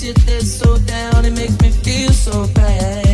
[0.00, 3.09] shit you, that's so down, it makes me feel so bad.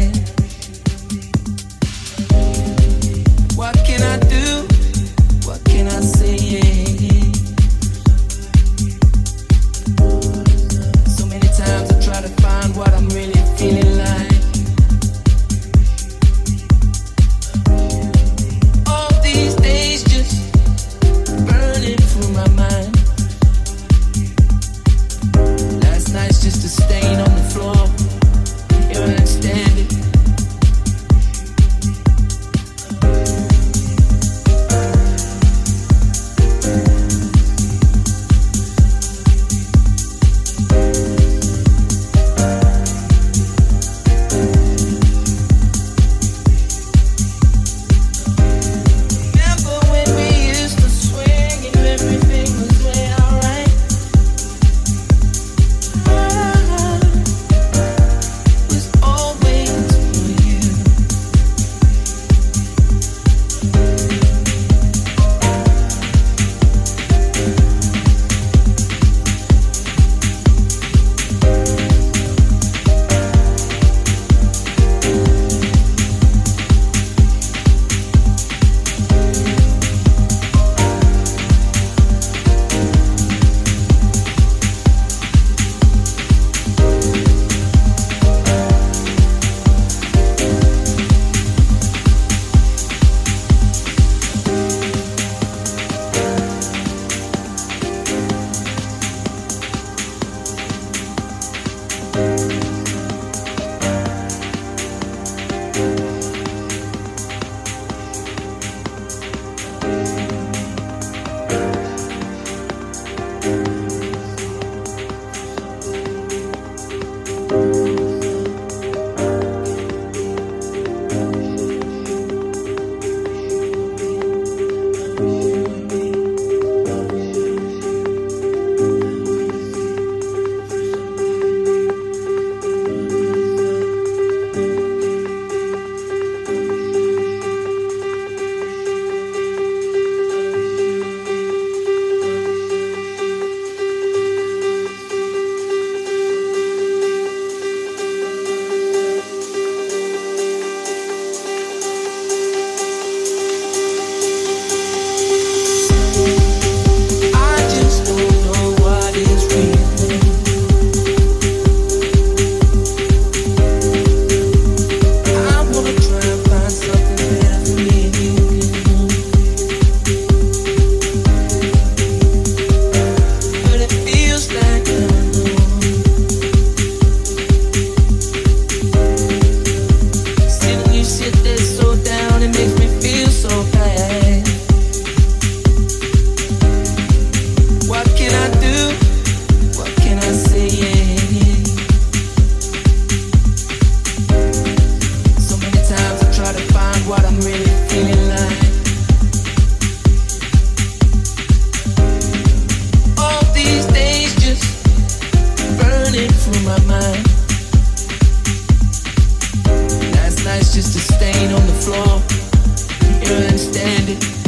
[214.09, 214.46] It.